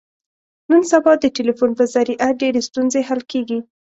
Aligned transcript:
نن 0.69 0.81
سبا 0.91 1.13
د 1.19 1.25
ټلیفون 1.37 1.71
په 1.79 1.83
ذریعه 1.93 2.29
ډېرې 2.41 2.61
ستونزې 2.67 3.01
حل 3.07 3.21
کېږي. 3.31 3.59